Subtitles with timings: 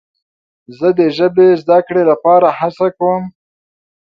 [0.77, 3.23] زه د ژبې زده کړې لپاره هڅه کوم.